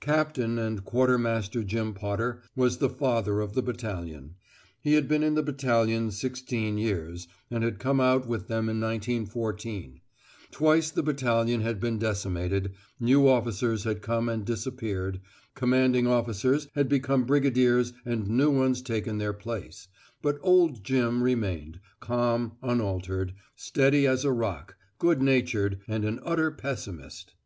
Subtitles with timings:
[0.00, 4.34] Captain and Quartermaster Jim Potter was the Father of the battalion.
[4.80, 8.80] He had been in the battalion sixteen years, and had come out with them in
[8.80, 10.00] 1914;
[10.50, 15.20] twice the battalion had been decimated, new officers had come and disappeared,
[15.54, 19.88] commanding officers had become brigadiers and new ones taken their place,
[20.22, 26.50] but "Old Jim" remained, calm, unaltered, steady as a rock, good natured, and an utter
[26.50, 27.34] pessimist.